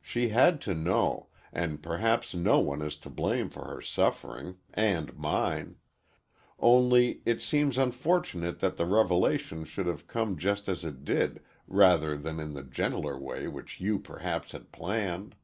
[0.00, 5.14] She had to know, and perhaps no one is to blame for her suffering and
[5.14, 5.76] mine;
[6.58, 12.16] only it seems unfortunate that the revelation should have come just as it did rather
[12.16, 15.34] than in the gentler way which you perhaps had planned."